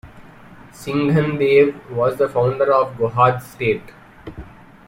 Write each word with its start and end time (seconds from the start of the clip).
Singhandev 0.71 1.87
was 1.91 2.17
the 2.17 2.27
founder 2.27 2.73
of 2.73 2.97
Gohad 2.97 3.39
state. 3.43 3.83